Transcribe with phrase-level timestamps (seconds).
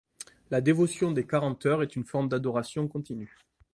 [0.49, 3.37] La dévotion des Quarante-Heures est une forme d'adoration continue.